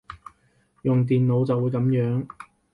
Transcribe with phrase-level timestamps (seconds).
[0.81, 2.25] 用電腦就會噉樣